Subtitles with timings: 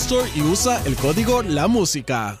[0.00, 2.40] Store y usa el código La Música.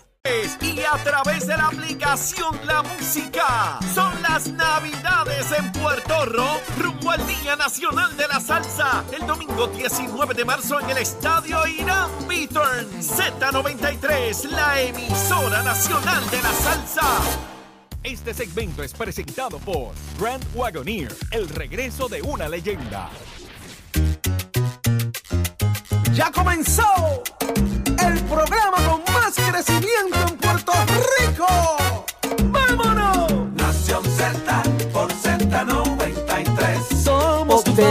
[0.60, 7.10] Y a través de la aplicación La Música son las Navidades en Puerto Rico, rumbo
[7.10, 12.10] al Día Nacional de la Salsa, el domingo 19 de marzo en el Estadio Irán
[12.28, 17.20] Beaturn Z93, la emisora nacional de la salsa.
[18.04, 23.10] Este segmento es presentado por Grand Wagoneer, el regreso de una leyenda.
[26.18, 26.82] Ya comenzó
[28.04, 30.72] el programa con más crecimiento en Puerto
[31.20, 31.46] Rico.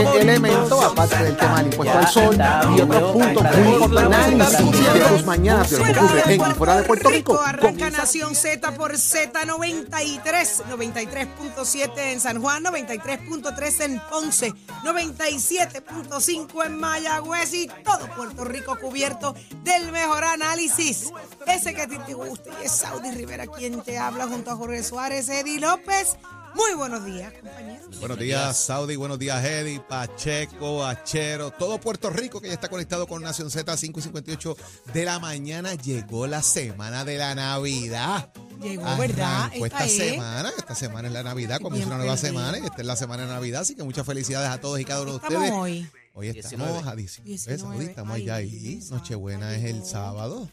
[0.04, 0.22] Favorito.
[0.22, 2.36] elementos, aparte del tema del impuesto al sol
[2.76, 6.76] y otros puntos muy importantes de tus mañanas de lo que ocurre en y fuera
[6.76, 7.40] de Puerto Rico.
[7.40, 14.54] Arranca Nación Z por Z93, 93.7 en San Juan, 93.3 en Ponce,
[14.84, 21.12] 97.5 en Mayagüez y todo Puerto Rico cubierto del mejor análisis.
[21.46, 24.56] Ese que a ti te gusta y es Saudi Rivera quien te habla junto a
[24.56, 26.16] Jorge Suárez, Eddie López.
[26.54, 28.00] Muy buenos días, compañeros.
[28.00, 28.96] Buenos días, Saudi.
[28.96, 33.76] Buenos días, Eddie, Pacheco, Achero, todo Puerto Rico que ya está conectado con Nación Z
[33.76, 34.56] 5 y 58
[34.92, 35.74] de la mañana.
[35.74, 38.32] Llegó la semana de la Navidad.
[38.60, 39.44] Llegó, ¿verdad?
[39.44, 39.96] Arrancó Esta esta es.
[40.12, 40.52] semana.
[40.56, 41.60] Esta semana es la Navidad.
[41.60, 42.28] Comienza una nueva perdida.
[42.28, 43.60] semana y esta es la semana de Navidad.
[43.62, 45.52] Así que muchas felicidades a todos y cada uno de Estamos ustedes.
[45.54, 45.88] hoy.
[46.18, 47.28] Hoy estamos a 19.
[47.28, 47.58] 19.
[47.60, 48.80] Saudi, estamos Ay, allá ahí.
[48.90, 50.50] Nochebuena es el sábado.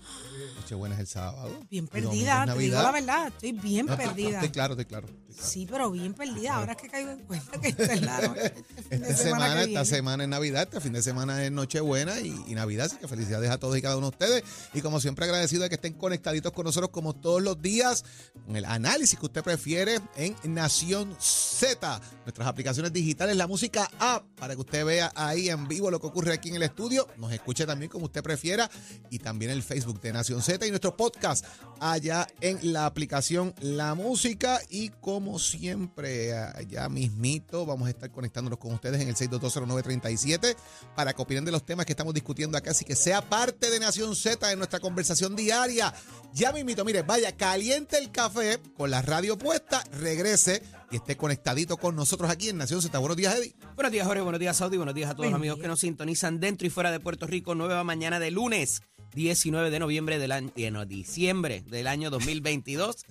[0.57, 1.59] Nochebuena es el sábado.
[1.71, 4.35] Bien perdida, te digo la verdad, estoy bien No, perdida.
[4.35, 5.07] Estoy claro, estoy claro.
[5.07, 5.47] estoy claro.
[5.49, 6.57] Sí, pero bien perdida.
[6.57, 10.23] Ahora es que caigo en cuenta que esta es la este Esta semana, esta semana
[10.23, 13.57] es Navidad, este fin de semana es Nochebuena y, y Navidad, así que felicidades a
[13.57, 14.43] todos y cada uno de ustedes.
[14.75, 18.05] Y como siempre agradecido de que estén conectaditos con nosotros como todos los días,
[18.45, 24.25] con el análisis que usted prefiere en Nación Z, nuestras aplicaciones digitales, la música app,
[24.35, 27.31] para que usted vea ahí en vivo lo que ocurre aquí en el estudio, nos
[27.31, 28.69] escuche también como usted prefiera
[29.09, 31.45] y también el Facebook de Nación Z y nuestro podcast
[31.79, 34.59] allá en la aplicación La Música.
[34.69, 40.55] Y como siempre allá mismito vamos a estar conectándonos con ustedes en el 6220937
[40.95, 43.79] para que opinen de los temas que estamos discutiendo acá, así que sea parte de
[43.79, 45.93] Nación Z en nuestra conversación diaria.
[46.33, 50.61] Ya mismito, mire, vaya, caliente el café con la radio puesta, regrese
[50.91, 52.97] y esté conectadito con nosotros aquí en Nación Z.
[52.99, 53.55] Buenos días, Eddie.
[53.75, 54.21] Buenos días, Jorge.
[54.21, 54.77] Buenos días, Saudi.
[54.77, 55.63] Buenos días a todos los amigos día.
[55.63, 57.55] que nos sintonizan dentro y fuera de Puerto Rico.
[57.55, 58.81] Nueva mañana de lunes,
[59.13, 63.05] 19 de noviembre del año, eh, no, diciembre del año 2022.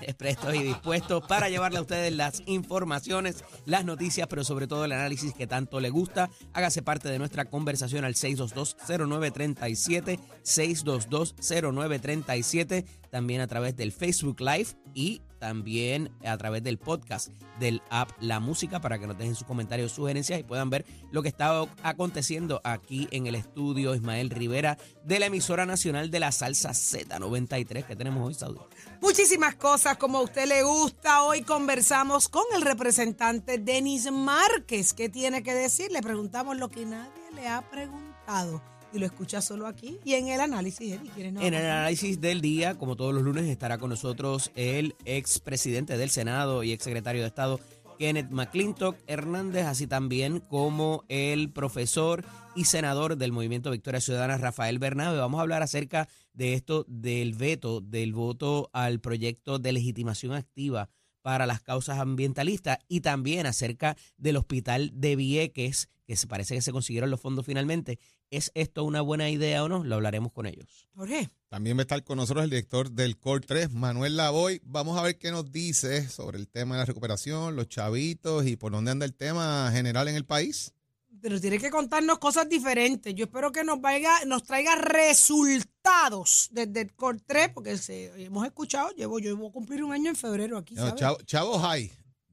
[0.18, 4.92] Prestos y dispuestos para llevarle a ustedes las informaciones, las noticias, pero sobre todo el
[4.92, 6.30] análisis que tanto le gusta.
[6.52, 15.20] Hágase parte de nuestra conversación al 622-0937, 622-0937, también a través del Facebook Live y
[15.38, 17.28] también a través del podcast
[17.58, 21.22] del app La Música para que nos dejen sus comentarios, sugerencias y puedan ver lo
[21.22, 26.32] que está aconteciendo aquí en el estudio Ismael Rivera de la emisora nacional de la
[26.32, 28.60] salsa Z93 que tenemos hoy, Saudi.
[29.00, 31.22] Muchísimas cosas como a usted le gusta.
[31.22, 34.92] Hoy conversamos con el representante Denis Márquez.
[34.92, 35.90] ¿Qué tiene que decir?
[35.92, 38.62] Le preguntamos lo que nadie le ha preguntado.
[38.92, 40.92] Y lo escucha solo aquí y en el análisis.
[40.92, 41.42] Eddie, ¿quieres no?
[41.42, 46.10] En el análisis del día, como todos los lunes, estará con nosotros el expresidente del
[46.10, 47.60] Senado y exsecretario de Estado,
[47.98, 52.24] Kenneth McClintock Hernández, así también como el profesor
[52.54, 55.18] y senador del Movimiento Victoria Ciudadana, Rafael Bernabe.
[55.18, 60.88] Vamos a hablar acerca de esto del veto, del voto al proyecto de legitimación activa
[61.22, 66.62] para las causas ambientalistas y también acerca del hospital de Vieques, que se parece que
[66.62, 67.98] se consiguieron los fondos finalmente.
[68.30, 69.84] ¿Es esto una buena idea o no?
[69.84, 70.88] Lo hablaremos con ellos.
[70.94, 71.30] Jorge.
[71.48, 74.60] También va a estar con nosotros el director del COR 3, Manuel Lavoy.
[74.64, 78.56] Vamos a ver qué nos dice sobre el tema de la recuperación, los chavitos y
[78.56, 80.72] por dónde anda el tema general en el país.
[81.20, 83.12] pero tiene que contarnos cosas diferentes.
[83.12, 88.46] Yo espero que nos vaya, nos traiga resultados desde el Core 3, porque se- hemos
[88.46, 91.00] escuchado, llevo, yo voy a cumplir un año en febrero aquí, No, ¿sabes?
[91.00, 91.90] chavo, chavo high.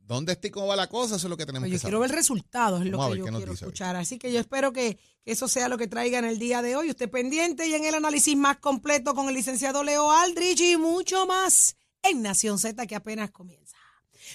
[0.07, 1.15] ¿Dónde está y cómo va la cosa?
[1.15, 2.09] Eso es lo que tenemos Pues que yo quiero saber.
[2.09, 3.55] ver resultados, es lo Vamos que yo quiero hoy.
[3.55, 3.95] escuchar.
[3.95, 6.75] Así que yo espero que, que eso sea lo que traiga en el día de
[6.75, 6.89] hoy.
[6.91, 11.25] Usted pendiente y en el análisis más completo con el licenciado Leo Aldrich y mucho
[11.25, 13.77] más en Nación Z que apenas comienza.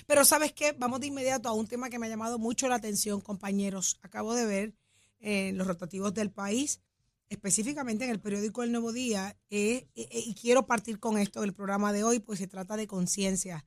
[0.06, 0.72] Pero ¿sabes qué?
[0.78, 3.98] Vamos de inmediato a un tema que me ha llamado mucho la atención, compañeros.
[4.02, 4.74] Acabo de ver
[5.20, 6.80] en los rotativos del país,
[7.28, 11.42] específicamente en el periódico El Nuevo Día, eh, eh, eh, y quiero partir con esto
[11.42, 13.64] del programa de hoy, pues se trata de conciencia.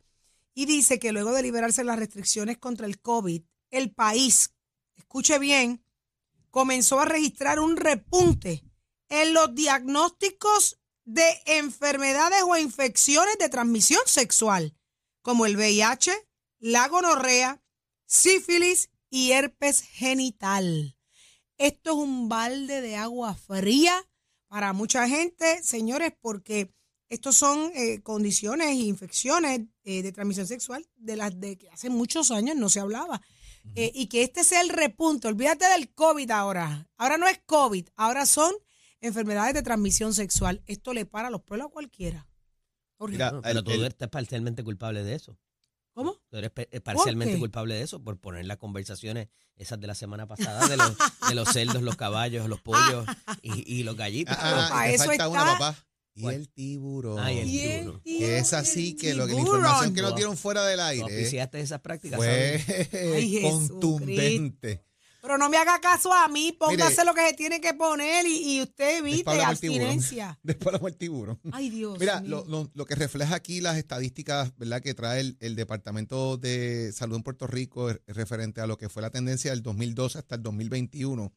[0.53, 3.41] Y dice que luego de liberarse las restricciones contra el COVID,
[3.71, 4.53] el país,
[4.95, 5.83] escuche bien,
[6.51, 8.63] comenzó a registrar un repunte
[9.09, 14.77] en los diagnósticos de enfermedades o infecciones de transmisión sexual,
[15.21, 16.13] como el VIH,
[16.59, 17.61] la gonorrea,
[18.05, 20.97] sífilis y herpes genital.
[21.57, 24.07] Esto es un balde de agua fría
[24.47, 26.73] para mucha gente, señores, porque
[27.09, 31.89] estos son eh, condiciones e infecciones eh, de transmisión sexual de las de que hace
[31.89, 33.21] muchos años no se hablaba.
[33.75, 35.27] Eh, y que este sea el repunte.
[35.29, 36.89] Olvídate del COVID ahora.
[36.97, 38.53] Ahora no es COVID, ahora son
[39.00, 40.61] enfermedades de transmisión sexual.
[40.67, 42.27] Esto le para los pelos a cualquiera.
[42.97, 43.13] Jorge.
[43.13, 45.38] Mira, No, pero el- tú el- eres parcialmente culpable de eso.
[45.94, 46.19] ¿Cómo?
[46.29, 50.25] Tú eres eh, parcialmente culpable de eso por poner las conversaciones esas de la semana
[50.27, 50.97] pasada de los,
[51.29, 53.05] de los cerdos, los caballos, los pollos
[53.44, 54.35] y, y los gallitos.
[54.38, 55.85] Ah, ah, pa' y te eso falta una, está- papá.
[56.15, 56.36] Y ¿Cuál?
[56.36, 57.19] el tiburón.
[57.19, 58.01] Ay, el Y el tiburón.
[58.04, 61.04] que es así que lo que la información que nos dieron fuera del ¿Tú aire
[61.04, 62.18] oficiaste esas prácticas?
[62.18, 62.62] fue
[63.15, 63.50] Ay, Jesucristo.
[63.50, 64.86] contundente.
[65.23, 68.27] Pero no me haga caso a mí, póngase Mire, lo que se tiene que poner
[68.27, 70.37] y, y usted evite abstinencia.
[70.43, 71.39] Después del tiburón.
[71.53, 71.97] Ay, Dios.
[71.97, 72.43] Mira, mío.
[72.45, 74.81] lo, lo- lo que refleja aquí las estadísticas, ¿verdad?
[74.81, 78.89] Que trae el, el Departamento de Salud en Puerto Rico eh, referente a lo que
[78.89, 81.31] fue la tendencia del 2012 hasta el 2021,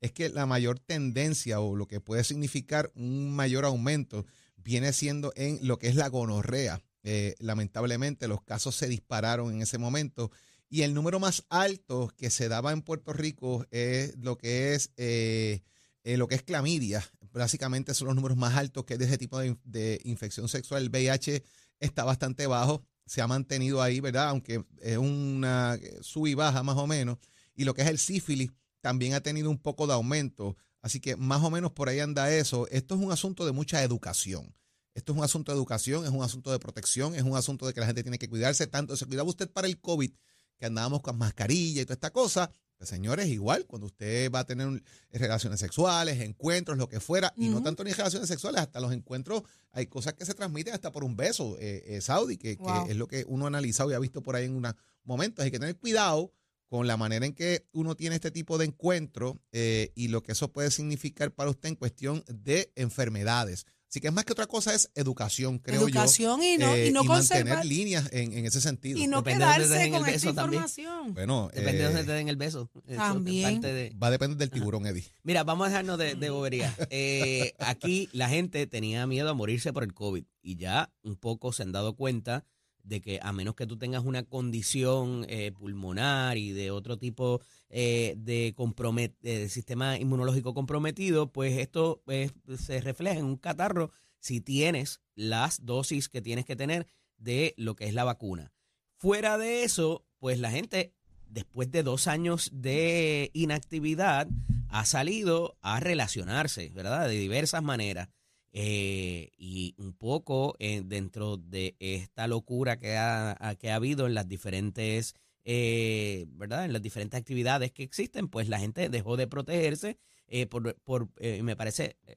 [0.00, 4.24] es que la mayor tendencia o lo que puede significar un mayor aumento
[4.56, 6.80] viene siendo en lo que es la gonorrea.
[7.02, 10.30] Eh, lamentablemente los casos se dispararon en ese momento
[10.72, 14.90] y el número más alto que se daba en Puerto Rico es lo que es
[14.96, 15.60] eh,
[16.02, 17.04] eh, lo que es clamidia.
[17.30, 20.84] Básicamente son los números más altos que hay de ese tipo de, de infección sexual.
[20.84, 21.44] El VIH
[21.78, 24.30] está bastante bajo, se ha mantenido ahí, ¿verdad?
[24.30, 27.18] Aunque es una sub y baja más o menos.
[27.54, 30.56] Y lo que es el sífilis también ha tenido un poco de aumento.
[30.80, 32.66] Así que más o menos por ahí anda eso.
[32.68, 34.54] Esto es un asunto de mucha educación.
[34.94, 37.74] Esto es un asunto de educación, es un asunto de protección, es un asunto de
[37.74, 38.96] que la gente tiene que cuidarse tanto.
[38.96, 40.12] Se cuidaba usted para el COVID,
[40.62, 42.48] que andábamos con mascarilla y toda esta cosa.
[42.78, 44.80] Pues señores, igual, cuando usted va a tener un-
[45.10, 49.42] relaciones sexuales, encuentros, lo que fuera, y no tanto ni relaciones sexuales, hasta los encuentros,
[49.72, 52.56] hay cosas que se transmiten hasta por un beso, eh, eh, Saudi, que,
[52.88, 55.44] es lo que uno ha analizado y ha visto por ahí en unos momentos.
[55.44, 56.32] Hay que tener cuidado
[56.68, 60.30] con la manera en que uno tiene este tipo de encuentro eh, y lo que
[60.32, 63.66] eso puede significar para usted en cuestión de enfermedades.
[63.92, 66.46] Así que es más que otra cosa, es educación, creo Educación yo.
[66.46, 68.98] y no, eh, y no mantener conservar líneas en, en ese sentido.
[68.98, 70.62] y no Depende de dónde te quedarse den el con esta beso también.
[70.62, 71.12] información.
[71.14, 72.70] bueno, Depende de eh, dónde te den el beso.
[72.74, 73.60] Eso es También.
[73.60, 75.04] parte de- va a depender del tiburón, Eddie.
[75.24, 76.74] Mira, vamos a dejarnos de, de bobería.
[76.88, 81.52] Eh, aquí la gente tenía miedo a morirse por el COVID y ya un poco
[81.52, 82.46] se han dado cuenta
[82.82, 87.40] de que a menos que tú tengas una condición eh, pulmonar y de otro tipo
[87.68, 93.90] eh, de, compromet de sistema inmunológico comprometido, pues esto pues, se refleja en un catarro
[94.18, 96.86] si tienes las dosis que tienes que tener
[97.18, 98.52] de lo que es la vacuna.
[98.96, 100.92] Fuera de eso, pues la gente,
[101.28, 104.28] después de dos años de inactividad,
[104.68, 107.08] ha salido a relacionarse, ¿verdad?
[107.08, 108.08] De diversas maneras.
[108.54, 114.14] Eh, y un poco eh, dentro de esta locura que ha, que ha habido en
[114.14, 116.66] las diferentes, eh, ¿verdad?
[116.66, 119.98] En las diferentes actividades que existen, pues la gente dejó de protegerse
[120.32, 122.16] eh, por, por eh, me parece, eh,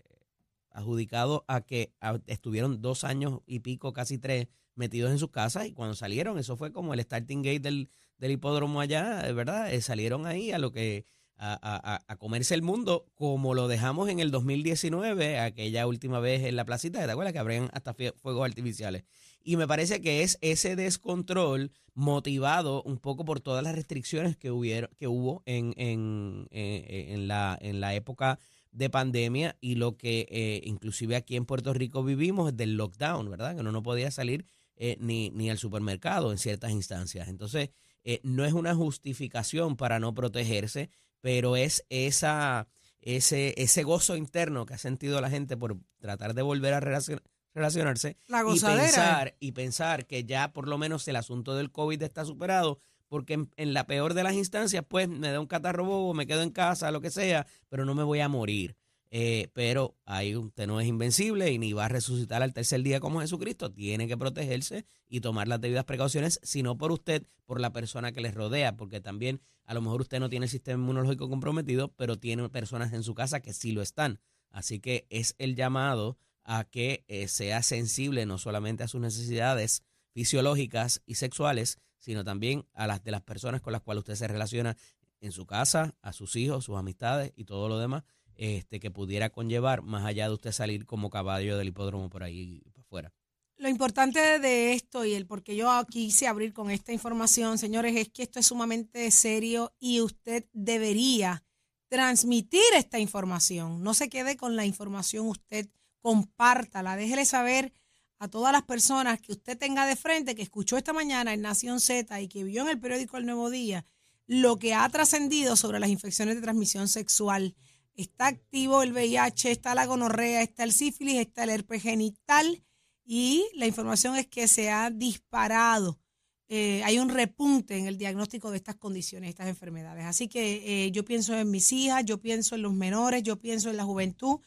[0.72, 1.94] adjudicado a que
[2.28, 6.58] estuvieron dos años y pico, casi tres, metidos en sus casas y cuando salieron, eso
[6.58, 9.70] fue como el starting gate del, del hipódromo allá, ¿verdad?
[9.82, 11.06] Salieron ahí a lo que
[11.38, 16.66] a, comerse el mundo como lo dejamos en el 2019, aquella última vez en la
[16.66, 17.34] placita, ¿te acuerdas?
[17.34, 19.04] Que abrían hasta fuegos artificiales.
[19.44, 24.52] Y me parece que es ese descontrol motivado un poco por todas las restricciones que,
[24.52, 28.40] hubieron, que hubo en, en, eh, en la, en la época
[28.76, 33.56] de pandemia y lo que eh, inclusive aquí en Puerto Rico vivimos del lockdown, ¿verdad?
[33.56, 37.30] Que uno no podía salir eh, ni, al supermercado en ciertas instancias.
[37.30, 37.70] Entonces,
[38.04, 40.90] eh, no es una justificación para no protegerse,
[41.26, 42.68] pero es esa,
[43.00, 47.20] ese, ese gozo interno que ha sentido la gente por tratar de volver a relacion-
[47.56, 52.00] relacionarse La y pensar, y pensar que ya por lo menos el asunto del COVID
[52.04, 55.84] está superado, porque en, en la peor de las instancias, pues me da un catarro
[55.84, 58.76] bobo, me quedo en casa, lo que sea, pero no me voy a morir.
[59.12, 63.00] Eh, pero ahí usted no es invencible y ni va a resucitar al tercer día
[63.00, 63.72] como Jesucristo.
[63.72, 68.12] Tiene que protegerse y tomar las debidas precauciones, si no por usted, por la persona
[68.12, 71.94] que les rodea, porque también a lo mejor usted no tiene el sistema inmunológico comprometido,
[71.96, 74.20] pero tiene personas en su casa que sí lo están.
[74.50, 79.84] Así que es el llamado a que eh, sea sensible no solamente a sus necesidades
[80.12, 84.28] fisiológicas y sexuales, sino también a las de las personas con las cuales usted se
[84.28, 84.78] relaciona
[85.22, 88.04] en su casa, a sus hijos, sus amistades y todo lo demás
[88.38, 92.62] este, que pudiera conllevar más allá de usted salir como caballo del hipódromo por ahí
[92.80, 93.14] afuera.
[93.58, 97.96] Lo importante de esto y el por qué yo quise abrir con esta información, señores,
[97.96, 101.44] es que esto es sumamente serio y usted debería
[101.88, 103.82] transmitir esta información.
[103.82, 105.70] No se quede con la información, usted
[106.02, 107.72] compártala, déjele saber
[108.20, 111.80] a todas las personas que usted tenga de frente, que escuchó esta mañana en Nación
[111.80, 113.86] Z y que vio en el periódico El Nuevo Día
[114.28, 117.56] lo que ha trascendido sobre las infecciones de transmisión sexual
[117.96, 122.64] está activo el VIH, está la gonorrea, está el sífilis, está el herpes genital
[123.06, 126.00] y la información es que se ha disparado.
[126.48, 130.06] Eh, hay un repunte en el diagnóstico de estas condiciones, estas enfermedades.
[130.06, 133.70] Así que eh, yo pienso en mis hijas, yo pienso en los menores, yo pienso
[133.70, 134.40] en la juventud,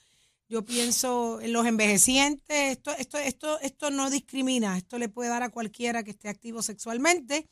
[0.49, 2.73] yo pienso en los envejecientes.
[2.73, 6.63] Esto, esto, esto, esto no discrimina, esto le puede dar a cualquiera que esté activo
[6.63, 7.47] sexualmente.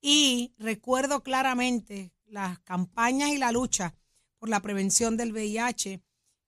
[0.00, 3.94] Y recuerdo claramente las campañas y la lucha
[4.40, 6.02] por la prevención del VIH.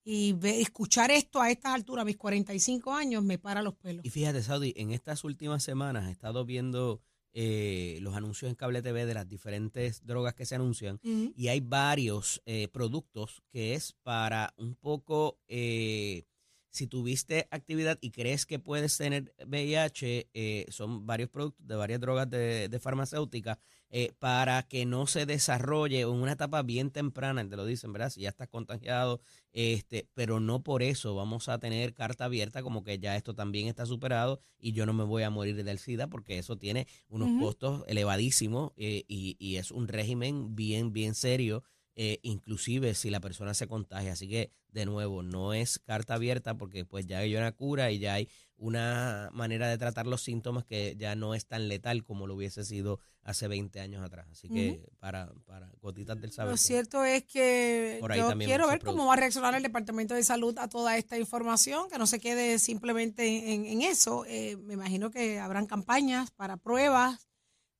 [0.04, 4.04] Y escuchar esto a estas alturas, a mis 45 años, me para los pelos.
[4.04, 7.00] Y fíjate, Saudi, en estas últimas semanas he estado viendo
[7.34, 11.60] eh, los anuncios en cable TV de las diferentes drogas que se anuncian y hay
[11.60, 16.24] varios eh, productos que es para un poco, eh,
[16.72, 22.28] si tuviste actividad y crees que puedes tener VIH, son varios productos de varias drogas
[22.28, 23.58] de, de farmacéuticas
[23.94, 28.08] eh, para que no se desarrolle en una etapa bien temprana, te lo dicen, ¿verdad?
[28.08, 29.20] Si ya estás contagiado,
[29.52, 33.68] este, pero no por eso vamos a tener carta abierta como que ya esto también
[33.68, 37.38] está superado y yo no me voy a morir del SIDA porque eso tiene unos
[37.38, 41.62] costos elevadísimos eh, y, y, es un régimen bien, bien serio.
[41.94, 44.12] Eh, inclusive si la persona se contagia.
[44.12, 47.98] Así que, de nuevo, no es carta abierta porque pues ya hay una cura y
[47.98, 52.26] ya hay una manera de tratar los síntomas que ya no es tan letal como
[52.26, 54.28] lo hubiese sido hace 20 años atrás.
[54.30, 56.52] Así que para, para gotitas del saber.
[56.52, 60.56] Lo cierto es que yo quiero ver cómo va a reaccionar el Departamento de Salud
[60.58, 64.24] a toda esta información, que no se quede simplemente en, eso.
[64.26, 67.28] Eh, me imagino que habrán campañas para pruebas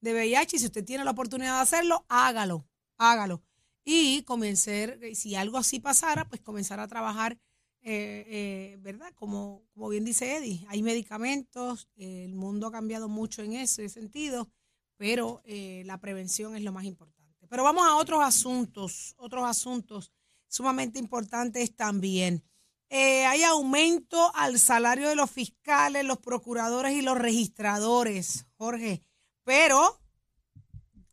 [0.01, 2.67] de VIH y si usted tiene la oportunidad de hacerlo, hágalo,
[2.99, 3.43] hágalo.
[3.85, 7.39] Y comenzar, si algo así pasara, pues comenzar a trabajar
[7.85, 9.13] eh, eh, ¿verdad?
[9.17, 14.49] Como, como bien dice Eddie, hay medicamentos, el mundo ha cambiado mucho en ese sentido,
[14.97, 17.49] pero eh, la prevención es lo más importante.
[17.49, 20.13] Pero vamos a otros asuntos, otros asuntos
[20.47, 22.45] sumamente importantes también.
[22.89, 29.03] hay aumento al salario de los fiscales, los procuradores y los registradores, Jorge,
[29.45, 30.02] pero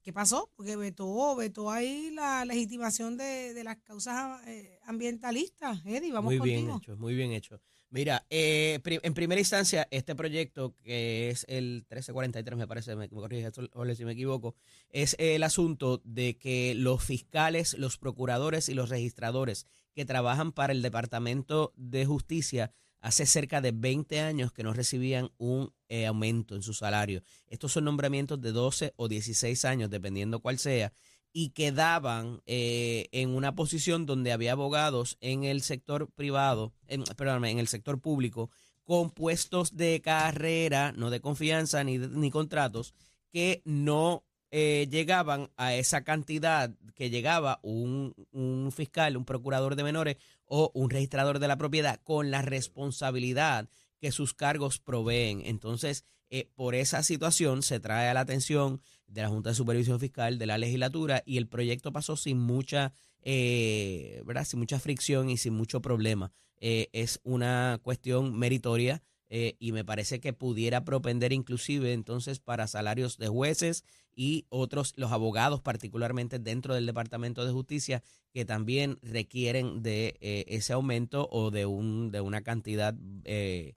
[0.01, 0.49] ¿Qué pasó?
[0.55, 5.85] Porque vetó, vetó ahí la legitimación de, las causas eh, ambientalistas.
[5.85, 7.59] Eddie, vamos Muy bien hecho, muy bien hecho.
[7.91, 13.09] Mira, eh, en primera instancia, este proyecto, que es el 1343, me parece, me, me
[13.09, 13.51] corrige
[13.95, 14.55] si me equivoco,
[14.89, 19.65] es el asunto de que los fiscales, los procuradores y los registradores
[19.95, 25.31] que trabajan para el Departamento de Justicia hace cerca de 20 años que no recibían
[25.37, 27.23] un eh, aumento en su salario.
[27.47, 30.91] Estos son nombramientos de 12 o 16 años, dependiendo cuál sea,
[31.31, 37.03] y quedaban eh, en una posición donde había abogados en el sector privado, en,
[37.45, 38.49] en el sector público,
[38.83, 42.95] con puestos de carrera, no de confianza ni, ni contratos,
[43.31, 49.83] que no eh, llegaban a esa cantidad que llegaba un, un, fiscal, un procurador de
[49.83, 55.43] menores o un registrador de la propiedad con la responsabilidad que sus cargos proveen.
[55.45, 59.99] Entonces, eh, por esa situación se trae a la atención de la Junta de Supervisión
[59.99, 64.45] Fiscal, de la legislatura, y el proyecto pasó sin mucha, eh, ¿verdad?
[64.45, 66.31] Sin mucha fricción y sin mucho problema.
[66.61, 69.01] es una cuestión meritoria
[69.31, 73.83] eh, y me parece que pudiera propender inclusive entonces para salarios de jueces
[74.15, 78.01] y otros, los abogados particularmente dentro del Departamento de Justicia
[78.33, 83.75] que también requieren de eh, ese aumento o de, un, de una cantidad eh,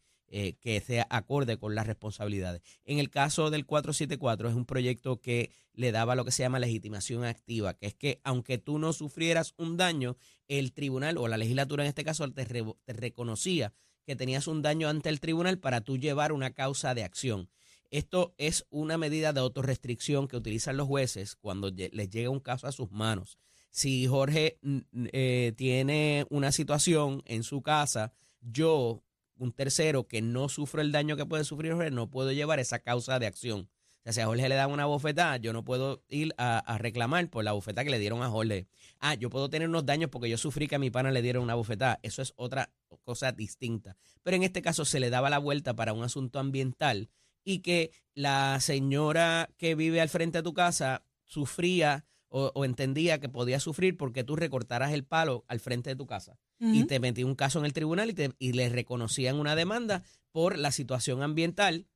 [0.63, 2.63] que sea acorde con las responsabilidades.
[2.87, 6.59] En el caso del 474 es un proyecto que le daba lo que se llama
[6.59, 10.17] legitimación activa, que es que aunque tú no sufrieras un daño,
[10.49, 14.89] el tribunal o la legislatura en este caso te, te reconocía que tenías un daño
[14.89, 17.49] ante el tribunal para tú llevar una causa de acción.
[17.91, 22.67] Esto es una medida de autorrestricción que utilizan los jueces cuando les llega un caso
[22.67, 23.39] a sus manos.
[23.71, 24.59] Si Jorge
[25.13, 29.03] eh, tiene una situación en su casa, yo,
[29.37, 32.79] un tercero que no sufro el daño que puede sufrir Jorge, no puedo llevar esa
[32.79, 33.69] causa de acción.
[34.03, 36.77] O sea, si a Jorge le dan una bofetada, yo no puedo ir a, a
[36.77, 38.67] reclamar por la bofetada que le dieron a Jorge.
[38.99, 41.45] Ah, yo puedo tener unos daños porque yo sufrí que a mi pana le dieron
[41.45, 42.01] una bofetada.
[42.03, 42.73] Eso es otra
[43.05, 43.97] cosa distinta.
[44.25, 47.11] Pero en este caso se le daba la vuelta para un asunto ambiental
[47.45, 53.21] y que la señora que vive al frente de tu casa sufría o, o entendía
[53.21, 56.39] que podía sufrir porque tú recortaras el palo al frente de tu casa.
[56.65, 60.05] Y te metí un caso en el tribunal y, te, y le reconocían una demanda
[60.31, 61.87] por la situación ambiental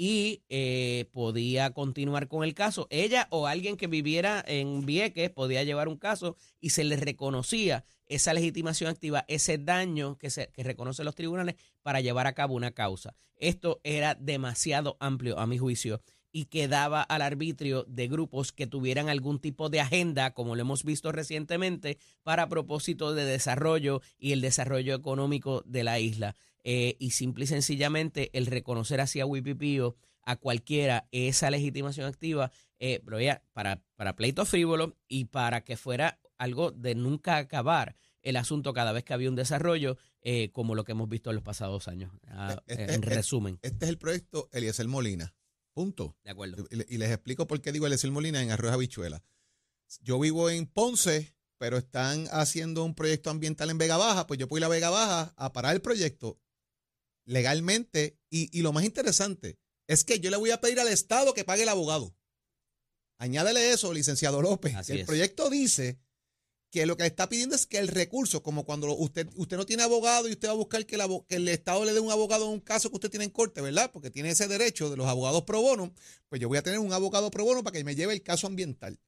[0.00, 2.86] y eh, podía continuar con el caso.
[2.88, 7.84] Ella o alguien que viviera en Vieques podía llevar un caso y se le reconocía
[8.06, 12.54] esa legitimación activa, ese daño que, se, que reconocen los tribunales para llevar a cabo
[12.54, 13.16] una causa.
[13.36, 16.00] Esto era demasiado amplio a mi juicio
[16.30, 20.84] y quedaba al arbitrio de grupos que tuvieran algún tipo de agenda, como lo hemos
[20.84, 26.36] visto recientemente, para propósito de desarrollo y el desarrollo económico de la isla.
[26.64, 33.00] Eh, y simple y sencillamente el reconocer hacia Wipipío a cualquiera esa legitimación activa, eh,
[33.04, 38.36] pero ya, para, para pleito frívolo y para que fuera algo de nunca acabar el
[38.36, 41.44] asunto cada vez que había un desarrollo, eh, como lo que hemos visto en los
[41.44, 42.12] pasados años.
[42.26, 45.34] Ah, Este- en resumen, Este es el proyecto Eliezer Molina.
[45.72, 46.16] Punto.
[46.24, 46.66] de acuerdo.
[46.70, 49.22] Y, y les explico por qué digo Eliezer Molina en Arroyo Habichuela.
[50.02, 54.48] Yo vivo en Ponce, pero están haciendo un proyecto ambiental en Vega Baja, pues yo
[54.48, 56.38] puedo ir a Vega Baja a parar el proyecto
[57.28, 58.18] legalmente.
[58.30, 61.44] Y, y lo más interesante es que yo le voy a pedir al Estado que
[61.44, 62.14] pague el abogado.
[63.18, 64.74] Añádele eso, licenciado López.
[64.74, 65.06] Así el es.
[65.06, 65.98] proyecto dice
[66.70, 69.82] que lo que está pidiendo es que el recurso, como cuando usted, usted no tiene
[69.82, 72.44] abogado y usted va a buscar que el, que el Estado le dé un abogado
[72.46, 73.90] en un caso que usted tiene en corte, ¿verdad?
[73.92, 75.94] Porque tiene ese derecho de los abogados pro bono,
[76.28, 78.46] pues yo voy a tener un abogado pro bono para que me lleve el caso
[78.46, 79.00] ambiental.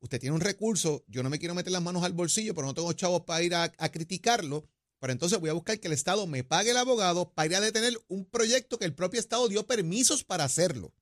[0.00, 2.74] Usted tiene un recurso, yo no me quiero meter las manos al bolsillo, pero no
[2.74, 4.68] tengo chavos para ir a, a criticarlo,
[4.98, 7.60] pero entonces voy a buscar que el Estado me pague el abogado para ir a
[7.60, 10.94] detener un proyecto que el propio Estado dio permisos para hacerlo.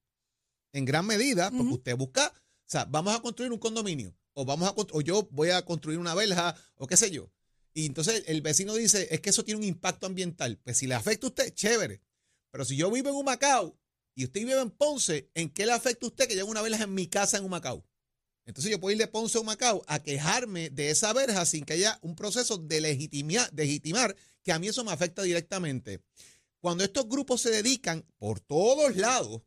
[0.72, 4.68] En gran medida, porque usted busca, o sea, vamos a construir un condominio, o vamos
[4.68, 7.30] a o yo voy a construir una verja, o qué sé yo.
[7.72, 10.58] Y entonces el vecino dice, es que eso tiene un impacto ambiental.
[10.64, 12.02] Pues si le afecta a usted, chévere.
[12.50, 13.76] Pero si yo vivo en Humacao
[14.14, 16.84] y usted vive en Ponce, ¿en qué le afecta a usted que lleve una verja
[16.84, 17.84] en mi casa en Humacao?
[18.46, 21.72] Entonces yo puedo ir de Ponce a Humacao a quejarme de esa verja sin que
[21.74, 26.00] haya un proceso de legitimia- legitimar que a mí eso me afecta directamente.
[26.60, 29.42] Cuando estos grupos se dedican por todos lados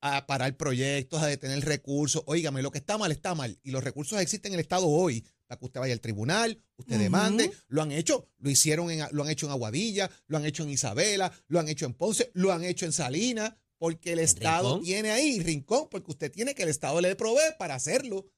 [0.00, 3.84] a parar proyectos, a detener recursos, óigame, lo que está mal está mal y los
[3.84, 7.82] recursos existen en el Estado hoy para que usted vaya al tribunal, usted demande, lo
[7.82, 11.32] han hecho, lo hicieron en, lo han hecho en Aguadilla, lo han hecho en Isabela,
[11.46, 14.84] lo han hecho en Ponce, lo han hecho en Salinas, porque el Estado Rincón?
[14.84, 18.30] tiene ahí, Rincón, porque usted tiene que el Estado le provee para hacerlo.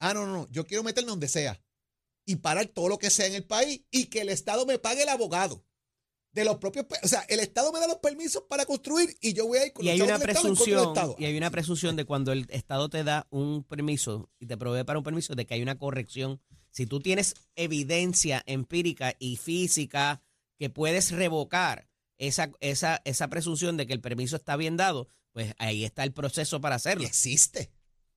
[0.00, 1.62] Ah, no, no, no, yo quiero meterme donde sea
[2.24, 5.02] y parar todo lo que sea en el país y que el Estado me pague
[5.02, 5.62] el abogado.
[6.32, 9.46] De los propios, o sea, el Estado me da los permisos para construir y yo
[9.46, 11.16] voy a ir con Y hay una presunción, Estado.
[11.18, 14.84] y hay una presunción de cuando el Estado te da un permiso y te provee
[14.84, 16.40] para un permiso de que hay una corrección.
[16.70, 20.22] Si tú tienes evidencia empírica y física
[20.58, 25.54] que puedes revocar esa, esa, esa presunción de que el permiso está bien dado, pues
[25.58, 27.04] ahí está el proceso para Y hacerlo.
[27.06, 27.70] existe.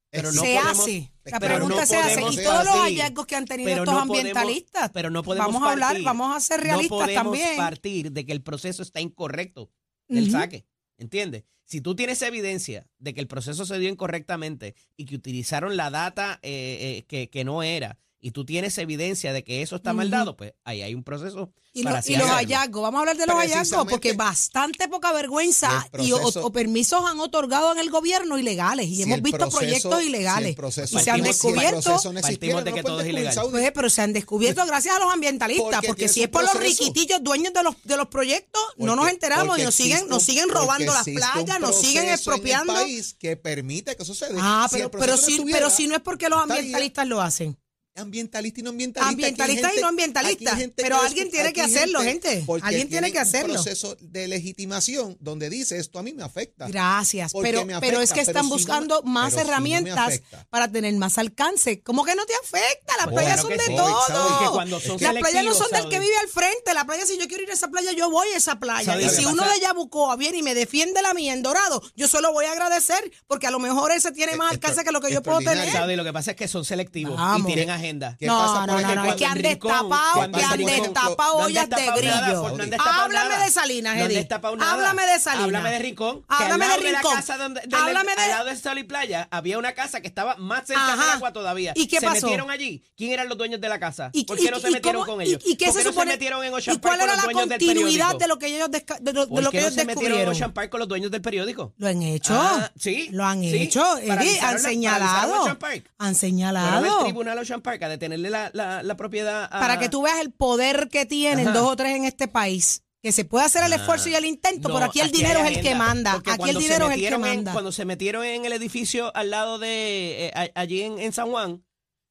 [0.10, 1.12] Pero no se podemos- hace.
[1.24, 2.14] La pero pregunta no se hace.
[2.16, 4.92] podemos Y todos los hallazgos que han tenido Pero estos no podemos- ambientalistas.
[4.94, 7.56] pero no podemos vamos a hablar, partir- vamos a ser realistas no podemos también.
[7.58, 9.72] partir de que el proceso está incorrecto
[10.10, 10.66] del saque.
[10.98, 11.46] ¿Entiendes?
[11.64, 15.90] Si tú tienes evidencia de que el proceso se dio incorrectamente y que utilizaron la
[15.90, 19.94] data eh, eh, que, que no era, y tú tienes evidencia de que eso está
[19.94, 22.98] mal dado, pues ahí hay un proceso Y, para lo- así y los hallazgos, vamos
[22.98, 27.72] a hablar de los hallazgos, porque bastante poca vergüenza Si y o, permisos han otorgado
[27.72, 30.56] en el gobierno ilegales y Si hemos visto proceso- proyectos si ilegales
[30.92, 33.36] y se han si descubierto, no existiera, de que todo es ilegal.
[33.50, 37.24] Pues, pero se han descubierto gracias a los ambientalistas, Porque si es por los riquitillos
[37.24, 40.94] dueños de los de los proyectos, no nos enteramos y nos siguen, nos siguen robando
[40.94, 42.74] las playas, nos siguen expropiando.
[42.74, 44.40] En el país que permite que eso se dé.
[44.40, 47.58] Ah, Si pero, pero, si, pero si no es porque los ambientalistas lo hacen.
[47.94, 49.10] Ambientalista y no ambientalista.
[49.10, 52.46] Ambientalistas y no gente pero alguien tiene que hacerlo, gente.
[52.62, 53.50] Alguien tiene que hacerlo.
[53.56, 56.68] Un proceso de legitimación donde dice esto a mí me afecta.
[56.70, 60.22] Gracias, pero, me pero es que están si no me- buscando más si no herramientas
[60.50, 61.82] para tener más alcance.
[61.82, 62.96] ¿Cómo que no te afecta?
[62.98, 63.76] Las playas son de sí.
[63.76, 64.08] todo.
[64.08, 66.74] Saudi, que cuando son Las playas no son del que vive al frente.
[66.74, 69.00] La playa, si yo quiero ir a esa playa, yo voy a esa playa.
[69.02, 72.08] Y si uno pasa- de Yabucoa viene y me defiende la mía en Dorado, yo
[72.08, 74.92] se lo voy a agradecer porque a lo mejor ese tiene más Eh, alcance que
[74.92, 75.72] lo que yo puedo tener.
[75.98, 78.16] Lo que pasa es que son selectivos y tienen agenda.
[78.20, 82.46] ¿Qué no, no, no, no, es que han destapado, que han destapado ollas de grillo.
[82.80, 84.28] Háblame de Salinas, Eddie.
[84.62, 85.46] Háblame de Salinas.
[85.46, 86.26] Háblame de Rincón.
[86.28, 87.16] Háblame de Rincón.
[87.16, 90.08] casa donde, del- Háblame de- al lado de Sol y Playa había una casa que
[90.08, 91.74] estaba más cerca del agua todavía.
[91.76, 92.28] ¿Y qué se pasó?
[92.28, 92.84] metieron allí.
[92.96, 94.10] ¿Quién eran los dueños de la casa?
[94.14, 95.42] ¿Y- ¿Por qué no se metieron con ellos?
[95.46, 96.12] ¿Y, qué ¿Por se supone?
[96.12, 99.14] se metieron en ¿Y cuál era los la continuidad de lo que ellos, desca- de
[99.14, 100.34] lo, de ¿Por lo qué que no ellos se metieron en descubrieron?
[100.36, 101.74] Ocean Park con los dueños del periódico?
[101.78, 102.34] Lo han hecho.
[102.40, 103.84] Ah, sí, Lo han hecho.
[103.84, 105.58] Han la- señalado.
[105.98, 107.00] Han señalado.
[107.04, 109.50] tribunal Ocean Park a detenerle la, la, la propiedad a...
[109.60, 111.58] Para que tú veas el poder que tienen Ajá.
[111.60, 112.84] dos o tres en este país.
[113.04, 115.58] Que se puede hacer el esfuerzo y el intento, No, pero aquí el dinero es
[115.58, 116.14] el que manda.
[116.14, 117.52] Porque Aquí el dinero es el que en- manda.
[117.52, 121.32] cuando se metieron en el edificio al lado de, eh, a- allí en, en San
[121.32, 121.64] Juan,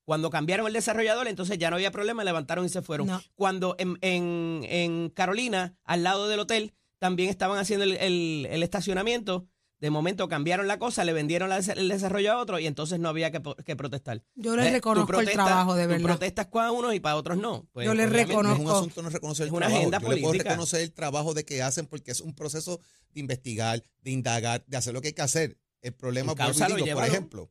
[0.05, 3.07] cuando cambiaron el desarrollador, entonces ya no había problema, levantaron y se fueron.
[3.07, 3.23] No.
[3.37, 8.63] Cuando en, en- en Carolina, al lado del hotel, también estaban haciendo el, el- el
[8.65, 9.47] estacionamiento.
[9.81, 13.09] De momento cambiaron la cosa, le vendieron la- el desarrollo a otro y entonces no
[13.09, 13.41] había que,
[13.77, 14.23] protestar.
[14.35, 14.67] Yo les.
[14.67, 16.05] Tú reconozco el trabajo, de tú verdad.
[16.05, 17.67] protestas para unos y para otros no.
[17.73, 18.59] Pues, Yo les reconozco.
[18.63, 19.79] No es un asunto no reconocer el Es una trabajo.
[19.79, 20.51] agenda Yo le puedo política.
[20.51, 22.79] reconocer el trabajo de que hacen porque es un proceso
[23.13, 25.59] de investigar, de indagar, de hacer lo que hay que hacer.
[25.81, 27.07] El problema, digo, por llévalo.
[27.07, 27.51] ejemplo,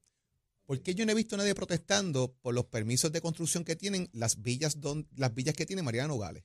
[0.68, 3.76] ¿por qué yo no he visto a nadie protestando por los permisos de construcción que
[3.76, 6.44] tienen las villas, don- las villas que tiene Mariana Nogales?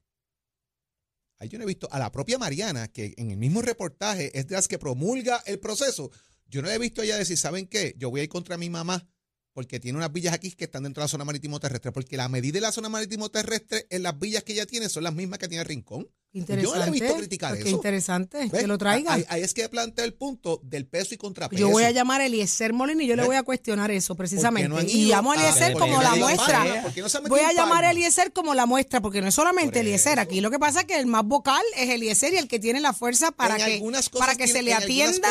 [1.39, 4.47] Ahí yo no he visto a la propia Mariana, que en el mismo reportaje es
[4.47, 6.11] de las que promulga el proceso.
[6.47, 7.95] Yo no he visto a ella decir, ¿saben qué?
[7.99, 9.09] Yo voy a ir contra mi mamá
[9.55, 12.29] porque tiene unas villas aquí que están dentro de la zona marítimo terrestre, porque la
[12.29, 15.39] medida de la zona marítimo terrestre en las villas que ella tiene son las mismas
[15.39, 16.11] que tiene Rincón.
[16.35, 16.79] Interesante.
[16.79, 17.69] Yo le he visto criticar qué eso.
[17.69, 18.63] interesante ¿Ves?
[18.63, 19.15] que lo traigan.
[19.15, 21.61] Ahí, ahí es que plantea el punto del peso y contrapeso.
[21.61, 24.69] Yo voy a llamar a Eliezer Molina y yo le voy a cuestionar eso precisamente.
[24.69, 26.93] no y llamo a Eliezer ¿por como la muestra.
[27.29, 27.93] Voy a llamar a?
[27.93, 30.19] Eliezer como la muestra, porque no es solamente Eliezer.
[30.19, 32.81] Aquí lo que pasa es que el más vocal es Eliezer y el que tiene
[32.81, 35.29] la fuerza para En que, para que se le atienda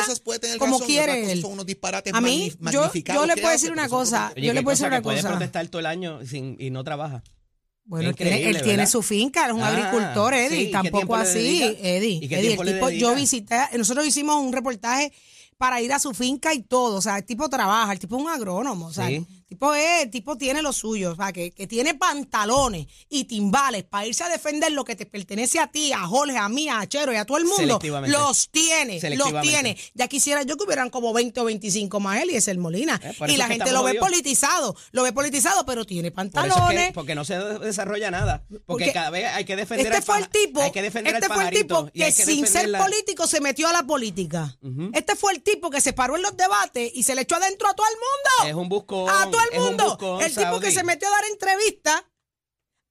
[0.58, 1.42] como razón, quiere él.
[1.42, 4.32] son unos disparates A mí, yo, yo le puedo decir una cosa.
[4.36, 5.28] Yo le puedo decir una cosa.
[5.28, 7.22] protestar todo el año y no trabaja.
[7.86, 8.42] Bueno, él tiene,
[8.82, 11.62] él su finca, es un Ah, agricultor, Eddie, ¿y qué tampoco así?
[11.82, 12.18] Eddie.
[12.22, 15.12] ¿Y qué Eddie, el tipo, yo visité, nosotros hicimos un reportaje
[15.58, 18.22] para ir a su finca y todo, o sea, el tipo trabaja, el tipo es
[18.22, 19.26] un agrónomo, o sea, Sí.
[19.44, 23.84] El tipo es, tipo tiene lo suyo, o sea, que, que tiene pantalones y timbales
[23.84, 26.86] para irse a defender lo que te pertenece a ti, a Jorge, a mí, a
[26.88, 29.76] Chero y a todo el mundo, los tiene, los tiene.
[29.94, 33.00] Ya quisiera yo que hubieran como 20 o 25 más él y es el Molina.
[33.02, 34.08] Eh, por y la es gente lo ve jodidos.
[34.08, 36.80] politizado, lo ve politizado, pero tiene Por pantalones.
[36.80, 38.44] es que, porque no se de- desarrolla nada.
[38.48, 41.14] Porque, Porque cada vez hay que defender Este al fue el tipo, hay que defender
[41.14, 44.56] este al fue el tipo que, sin ser la- político se metió a la política.
[44.92, 47.68] Este fue el tipo que se paró en los debates y se le echó adentro
[47.68, 48.50] a todo el mundo.
[48.50, 49.84] Es un buscón, A todo el mundo.
[49.84, 52.04] buscón, el tipo que se metió a dar entrevistas,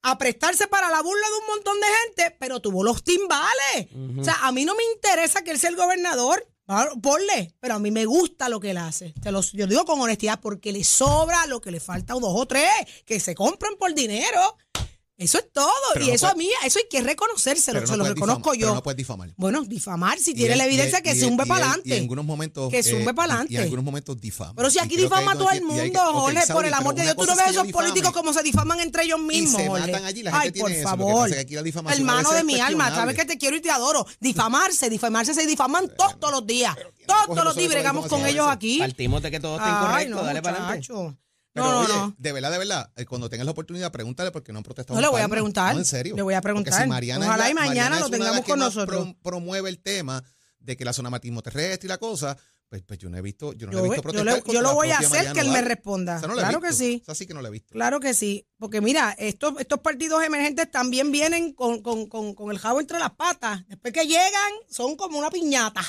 [0.02, 3.88] a prestarse para la burla de un montón de gente, pero tuvo los timbales.
[4.18, 6.46] O sea, a mí no me interesa que él sea el gobernador.
[6.66, 9.12] Claro, Ponle, pero a mí me gusta lo que él hace.
[9.22, 12.32] Te los, yo digo con honestidad, porque le sobra lo que le falta, o dos
[12.34, 12.70] o tres,
[13.04, 14.56] que se compran por dinero.
[15.16, 15.70] Eso es todo.
[15.92, 17.86] Pero y no eso puede- a mí, eso hay que reconocérselo.
[17.86, 18.66] Se lo reconozco difamar, yo.
[18.66, 19.30] pero no puedes difamar.
[19.36, 21.62] Bueno, difamar si Y tiene él- la y evidencia él- que y zumbe para Y
[21.62, 21.98] en adelante.
[22.00, 22.70] algunos momentos.
[22.70, 23.52] Que zumbe eh, pa'lante.
[23.52, 24.54] Y en algunos momentos difama.
[24.56, 26.74] Pero si Y aquí que difama a todo el y mundo, que- Jorge, por el
[26.74, 27.14] amor de Dios.
[27.16, 29.68] Tú no ves es que esos políticos como se difaman entre ellos Y mismos, se
[29.68, 29.86] Jorge.
[29.92, 30.80] matan allí, la gente Ay, por eso.
[30.80, 31.28] Que favor.
[31.28, 33.70] es que aquí la a Hermano de mi alma, sabes que te quiero y te
[33.70, 34.04] adoro.
[34.20, 36.74] Difamarse, difamarse, se difaman todos, todos los días.
[37.06, 38.78] Todos, los días bregamos con a ellos aquí.
[38.78, 40.88] Partimos de que todo está incorrecto, dale para adelante.
[41.54, 42.14] Pero No, no, oye, no.
[42.18, 44.96] de verdad, de verdad, eh, cuando tengas la oportunidad, pregúntale porque no han protestado.
[44.96, 45.72] No, le voy a preguntar.
[45.72, 46.16] No, en serio.
[46.16, 46.82] Le voy a preguntar.
[46.82, 49.04] si Mariana Ojalá la- y mañana Mariana lo tengamos con nosotros.
[49.04, 50.22] pro- promueve el tema
[50.58, 52.36] de que la zona marítimo terrestre y la cosa,
[52.68, 54.74] pues, pues yo no he visto, yo no Yo he visto yo le- yo lo
[54.74, 56.20] voy a hacer Mariana que él me responda.
[56.26, 57.00] No Claro que sí.
[57.02, 57.72] Esa sí que no la he visto.
[57.72, 62.50] Claro que sí, porque mira, estos, estos partidos emergentes también vienen con, con, con, con
[62.50, 63.64] el jabo entre las patas.
[63.68, 65.82] Después que llegan, son como una piñata.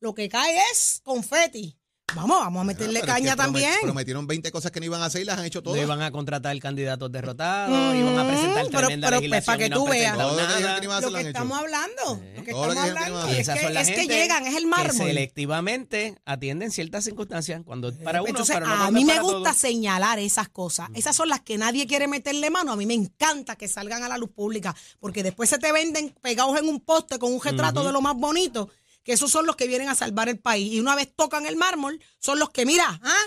[0.00, 1.78] Lo que cae es confeti.
[2.14, 3.72] Vamos, vamos a meterle Ah, pero es que caña también.
[3.80, 5.80] Prometieron 20 cosas que no iban a hacer y las han hecho No todas.
[5.80, 9.66] iban a contratar candidatos derrotados, iban a presentar Mm, pero- tremenda pero, pues, para que
[9.66, 10.18] y no tú veas.
[10.18, 11.28] lo que que no Lo que hecho.
[11.28, 14.54] estamos hablando, lo que Todo estamos que que hablando es que, es que llegan, es
[14.56, 15.06] el que mármol.
[15.06, 19.22] selectivamente atienden ciertas circunstancias cuando es para uno, Entonces, pero no a mí me para
[19.22, 19.56] gusta todos.
[19.56, 20.90] señalar esas cosas.
[20.94, 22.72] Esas son las que nadie quiere meterle mano.
[22.72, 26.14] A mí me encanta que salgan a la luz pública, porque después se te venden
[26.20, 28.68] pegados en un poste con un retrato de lo más bonito,
[29.02, 30.72] que esos son los que vienen a salvar el país.
[30.72, 33.22] Y una vez tocan el mármol, son los que, mira, ¿ah?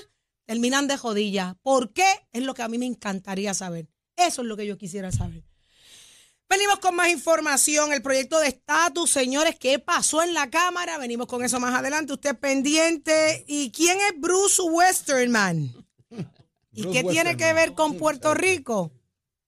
[0.46, 1.58] terminan de jodilla.
[1.62, 2.06] ¿Por qué?
[2.32, 3.88] Es lo que a mí me encantaría saber.
[4.16, 5.44] Eso es lo que yo quisiera saber.
[6.48, 10.98] Venimos con más información, el proyecto de estatus, señores, ¿qué pasó en la Cámara?
[11.00, 13.44] Venimos con eso más adelante, usted pendiente.
[13.48, 15.74] ¿Y quién es Bruce Westerman?
[16.72, 18.92] ¿Y Bruce qué tiene que ver con Puerto Rico?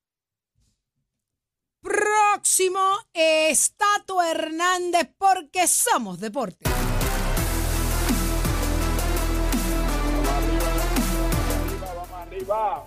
[2.33, 2.79] Próximo,
[3.13, 6.67] Estato Hernández, porque somos deporte.
[11.79, 12.85] Vamos arriba.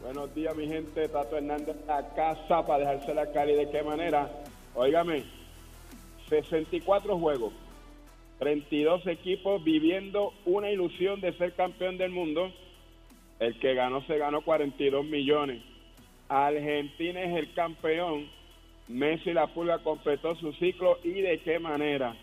[0.00, 1.08] Buenos días, mi gente.
[1.10, 3.52] Tato Hernández a casa para dejarse la cali.
[3.52, 4.30] ¿De qué manera?
[4.74, 5.24] Óigame,
[6.30, 7.52] 64 juegos,
[8.38, 12.50] 32 equipos viviendo una ilusión de ser campeón del mundo.
[13.40, 15.62] El que ganó se ganó 42 millones.
[16.30, 18.42] Argentina es el campeón.
[18.88, 22.14] Messi la pulga completó su ciclo y de qué manera.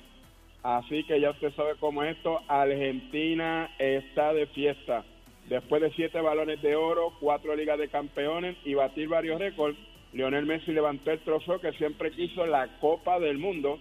[0.64, 2.40] Así que ya usted sabe cómo es esto.
[2.48, 5.04] Argentina está de fiesta.
[5.50, 9.78] Después de siete balones de oro, cuatro ligas de campeones y batir varios récords,
[10.14, 13.80] Lionel Messi levantó el trofeo que siempre quiso, la Copa del Mundo.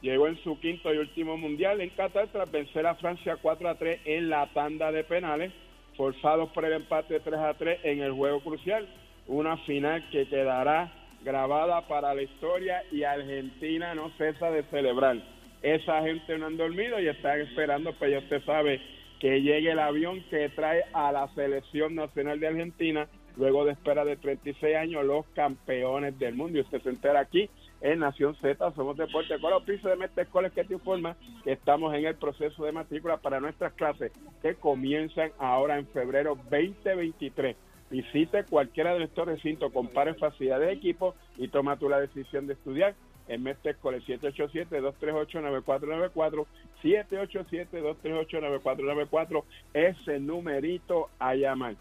[0.00, 3.74] Llegó en su quinto y último mundial en Qatar tras vencer a Francia 4 a
[3.74, 5.52] 3 en la tanda de penales,
[5.96, 8.88] forzados por el empate 3 a 3 en el juego crucial.
[9.26, 15.16] Una final que quedará grabada para la historia y Argentina no cesa de celebrar.
[15.62, 18.80] Esa gente no han dormido y están esperando, pues ya usted sabe
[19.18, 24.04] que llegue el avión que trae a la selección nacional de Argentina luego de espera
[24.04, 26.58] de 36 años los campeones del mundo.
[26.58, 27.48] Y usted se entera aquí
[27.80, 31.52] en Nación Z, somos Deporte con los pisos de Mestre Escoles que te informa que
[31.52, 37.56] estamos en el proceso de matrícula para nuestras clases que comienzan ahora en febrero 2023.
[37.90, 42.52] Visite cualquiera de estos recintos, compare facilidades de equipo y toma tú la decisión de
[42.52, 42.94] estudiar
[43.26, 46.46] en Mestre Escoles 787-238-9494,
[46.82, 49.42] 787-238-9494,
[49.74, 51.74] ese numerito a llamar.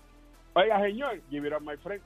[0.54, 2.02] Oiga, señor, give it up, my friend.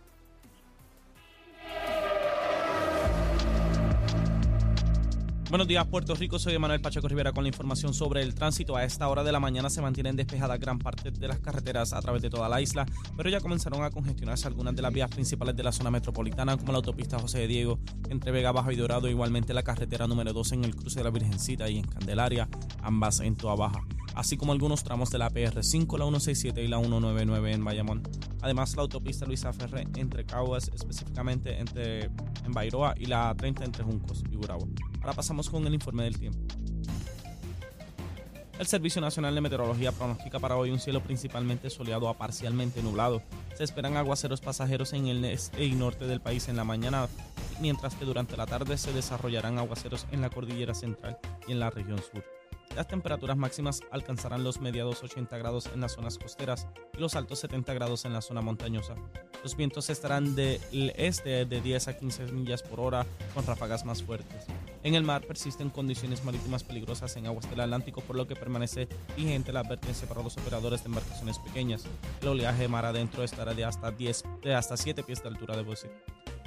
[5.53, 6.39] Buenos días, Puerto Rico.
[6.39, 8.75] Soy Manuel Pacheco Rivera con la información sobre el tránsito.
[8.75, 12.01] A esta hora de la mañana se mantienen despejadas gran parte de las carreteras a
[12.01, 15.55] través de toda la isla, pero ya comenzaron a congestionarse algunas de las vías principales
[15.55, 17.77] de la zona metropolitana, como la autopista José de Diego
[18.09, 21.11] entre Vega Baja y Dorado, igualmente la carretera número 12 en el cruce de la
[21.11, 22.49] Virgencita y en Candelaria,
[22.81, 23.85] ambas en Toa Baja,
[24.15, 28.03] así como algunos tramos de la PR5, la 167 y la 199 en Bayamón.
[28.41, 33.83] Además, la autopista Luisa Ferré entre Caguas, específicamente entre en Bairoa y la 30 entre
[33.83, 34.67] Juncos y Gurabo.
[35.01, 36.39] Ahora pasamos con el informe del tiempo.
[38.59, 43.23] El Servicio Nacional de Meteorología pronostica para hoy un cielo principalmente soleado a parcialmente nublado.
[43.55, 47.07] Se esperan aguaceros pasajeros en el este y norte del país en la mañana,
[47.59, 51.71] mientras que durante la tarde se desarrollarán aguaceros en la cordillera central y en la
[51.71, 52.23] región sur.
[52.75, 57.39] Las temperaturas máximas alcanzarán los mediados 80 grados en las zonas costeras y los altos
[57.39, 58.95] 70 grados en la zona montañosa.
[59.43, 60.59] Los vientos estarán del
[60.95, 63.05] este de 10 a 15 millas por hora
[63.35, 64.47] con ráfagas más fuertes.
[64.81, 68.87] En el mar persisten condiciones marítimas peligrosas en aguas del Atlántico, por lo que permanece
[69.15, 71.83] vigente la advertencia para los operadores de embarcaciones pequeñas.
[72.21, 75.63] El oleaje mar adentro estará de hasta 10, de hasta 7 pies de altura de
[75.63, 75.91] decir.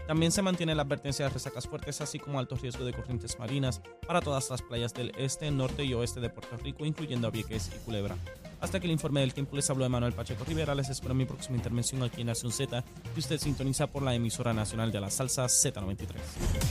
[0.06, 3.80] También se mantiene la advertencia de resacas fuertes, así como alto riesgo de corrientes marinas
[4.06, 7.70] para todas las playas del este, norte y oeste de Puerto Rico, incluyendo a Vieques
[7.74, 8.16] y Culebra.
[8.60, 11.18] Hasta que el informe del tiempo les habló de Manuel Pacheco Rivera, les espero en
[11.18, 15.00] mi próxima intervención aquí en Nación Z, que usted sintoniza por la emisora nacional de
[15.00, 16.06] la salsa Z93.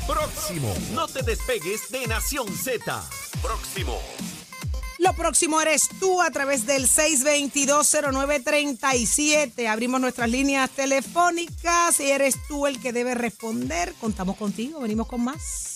[0.07, 0.73] Próximo.
[0.93, 3.03] No te despegues de Nación Z.
[3.41, 3.99] Próximo.
[5.05, 9.67] Lo próximo eres tú a través del 6220937.
[9.67, 13.93] Abrimos nuestras líneas telefónicas y eres tú el que debe responder.
[14.01, 15.74] Contamos contigo, venimos con más.